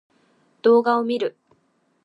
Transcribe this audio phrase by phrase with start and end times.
[0.63, 1.37] 動画を見る